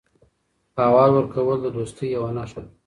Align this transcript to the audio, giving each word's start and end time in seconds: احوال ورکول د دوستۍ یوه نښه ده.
احوال 0.83 1.09
ورکول 1.13 1.57
د 1.61 1.67
دوستۍ 1.75 2.07
یوه 2.15 2.31
نښه 2.37 2.59
ده. 2.65 2.69